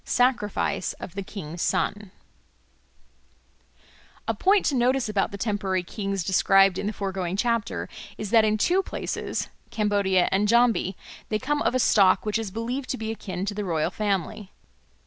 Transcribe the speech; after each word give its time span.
Sacrifice 0.03 0.93
of 0.93 1.13
the 1.13 1.21
King's 1.21 1.61
Son 1.61 2.09
A 4.27 4.33
POINT 4.33 4.65
to 4.65 4.75
notice 4.75 5.07
about 5.07 5.29
the 5.29 5.37
temporary 5.37 5.83
kings 5.83 6.23
described 6.23 6.79
in 6.79 6.87
the 6.87 6.91
foregoing 6.91 7.37
chapter 7.37 7.87
is 8.17 8.31
that 8.31 8.43
in 8.43 8.57
two 8.57 8.81
places 8.81 9.49
(Cambodia 9.69 10.27
and 10.31 10.47
Jambi) 10.47 10.95
they 11.29 11.37
come 11.37 11.61
of 11.61 11.75
a 11.75 11.79
stock 11.79 12.25
which 12.25 12.39
is 12.39 12.49
believed 12.49 12.89
to 12.89 12.97
be 12.97 13.11
akin 13.11 13.45
to 13.45 13.53
the 13.53 13.63
royal 13.63 13.91
family. 13.91 14.49